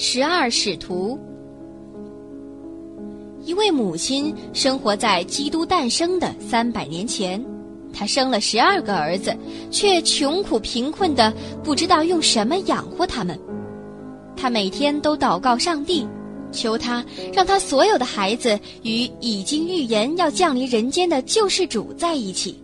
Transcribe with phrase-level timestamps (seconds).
[0.00, 1.18] 十二使徒。
[3.44, 7.44] 一位母亲生活在基督诞生的三百年前，
[7.92, 9.36] 她生了十二个儿子，
[9.72, 11.34] 却穷苦贫困的
[11.64, 13.36] 不知道用什么养活他们。
[14.36, 16.06] 她每天都祷告上帝，
[16.52, 22.56] 求他让他所有的孩子与已经预言要降临人间的救世主在一起。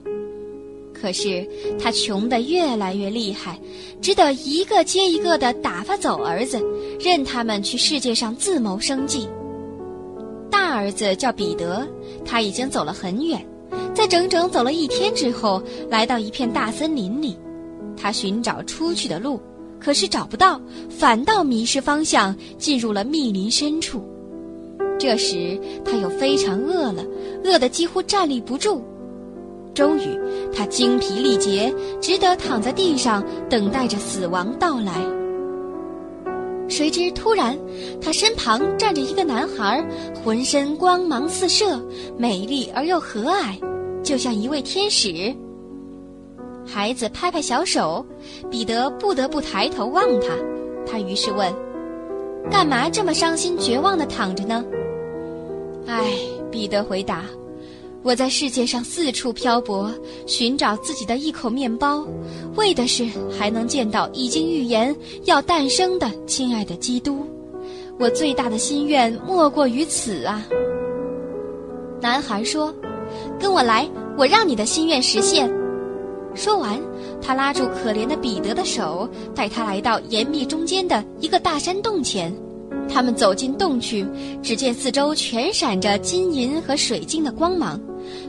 [1.05, 1.46] 可是
[1.79, 3.61] 他穷得越来越厉害，
[4.00, 6.59] 只得一个接一个的打发走儿子，
[6.98, 9.28] 任他们去世界上自谋生计。
[10.51, 11.87] 大儿子叫彼得，
[12.25, 13.47] 他已经走了很远，
[13.92, 17.36] 在整整走了一天之后，来到一片大森林里，
[17.98, 19.39] 他寻找出去的路，
[19.78, 20.59] 可是找不到，
[20.89, 24.02] 反倒迷失方向，进入了密林深处。
[24.98, 27.05] 这时他又非常饿了，
[27.45, 28.83] 饿得几乎站立不住。
[29.74, 30.19] 终于，
[30.55, 34.92] 他精疲力竭，只得躺在地上，等待着死亡到来。
[36.69, 37.59] 谁知突然，
[38.00, 39.84] 他身旁站着一个男孩，
[40.25, 41.78] 浑身光芒四射，
[42.17, 43.58] 美丽而又和蔼，
[44.02, 45.34] 就像一位天使。
[46.64, 48.05] 孩子拍拍小手，
[48.50, 50.28] 彼得不得不抬头望他。
[50.86, 51.52] 他于是问
[52.50, 54.64] ：“干嘛这么伤心绝望地躺着呢？”
[55.86, 56.02] 唉，
[56.50, 57.25] 彼得回答。
[58.05, 59.91] 我在世界上四处漂泊，
[60.27, 62.06] 寻找自己的一口面包，
[62.55, 67.27] 为的是还能见到已经预言要诞生的亲爱的基督。
[67.98, 70.46] 我最大的心愿莫过于此啊！
[71.98, 72.74] 男孩说
[73.41, 75.50] ：“跟我来，我让你的心愿实现。”
[76.36, 76.78] 说完，
[77.22, 82.30] 他拉住可怜的彼得的手，带他来到岩壁中间的一个大山洞前。
[82.88, 84.06] 他们走进洞去，
[84.42, 87.80] 只见四周全闪着金银和水晶的光芒。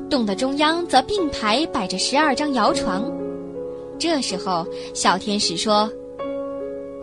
[0.09, 3.11] 洞的中央则并排摆着十二张摇床，
[3.99, 5.89] 这时候小天使说：“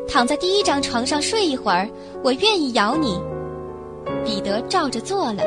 [0.08, 1.88] 躺在第一张床上睡一会儿，
[2.24, 3.20] 我愿意摇你。”
[4.24, 5.42] 彼得照着做了，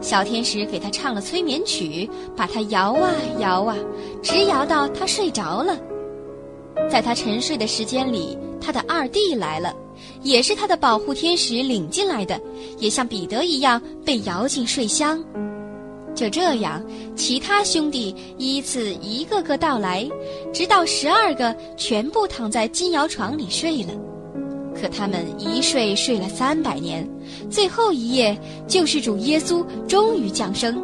[0.00, 3.76] 小天使给他唱了催眠曲，把他摇啊摇啊，
[4.22, 5.78] 直摇到他睡着了。
[6.90, 9.74] 在他沉睡的时间里，他的二弟来了，
[10.22, 12.40] 也是他的保护天使领进来的，
[12.78, 15.22] 也像彼得一样被摇进睡乡。
[16.14, 16.84] 就这样，
[17.16, 20.08] 其他兄弟依次一个个到来，
[20.52, 23.92] 直到十二个全部躺在金摇床里睡了。
[24.74, 27.08] 可他们一睡睡了三百年，
[27.50, 30.82] 最后一夜，救世主耶稣终于降生。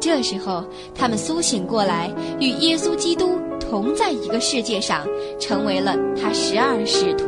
[0.00, 5.06] 这时候，他们苏醒过来，与耶稣基督同在一个世界上，
[5.38, 7.26] 成为了他十二使徒。